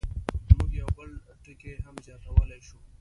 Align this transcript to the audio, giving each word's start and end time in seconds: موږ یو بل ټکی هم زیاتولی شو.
موږ 0.55 0.69
یو 0.81 0.89
بل 0.97 1.09
ټکی 1.43 1.73
هم 1.85 1.95
زیاتولی 2.05 2.59
شو. 2.67 2.77